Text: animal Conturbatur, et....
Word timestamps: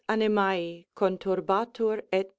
animal 0.09 0.83
Conturbatur, 0.95 2.01
et.... 2.11 2.27